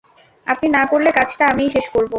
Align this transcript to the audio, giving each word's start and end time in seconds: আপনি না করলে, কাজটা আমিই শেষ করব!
আপনি 0.47 0.67
না 0.69 0.83
করলে, 0.85 1.09
কাজটা 1.17 1.43
আমিই 1.51 1.73
শেষ 1.75 1.85
করব! 1.93 2.09